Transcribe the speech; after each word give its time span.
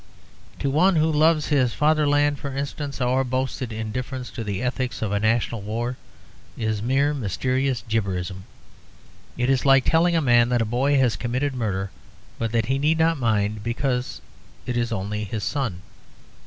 To 0.57 0.71
one 0.71 0.95
who 0.95 1.11
loves 1.11 1.49
his 1.49 1.75
fatherland, 1.75 2.39
for 2.39 2.57
instance, 2.57 2.99
our 2.99 3.23
boasted 3.23 3.71
indifference 3.71 4.31
to 4.31 4.43
the 4.43 4.63
ethics 4.63 5.03
of 5.03 5.11
a 5.11 5.19
national 5.19 5.61
war 5.61 5.95
is 6.57 6.81
mere 6.81 7.13
mysterious 7.13 7.83
gibberism. 7.87 8.45
It 9.37 9.47
is 9.47 9.63
like 9.63 9.85
telling 9.85 10.15
a 10.15 10.19
man 10.21 10.49
that 10.49 10.59
a 10.59 10.65
boy 10.65 10.97
has 10.97 11.15
committed 11.15 11.53
murder, 11.53 11.91
but 12.39 12.51
that 12.51 12.65
he 12.65 12.79
need 12.79 12.97
not 12.97 13.19
mind 13.19 13.61
because 13.61 14.21
it 14.65 14.75
is 14.75 14.91
only 14.91 15.23
his 15.23 15.43
son. 15.43 15.83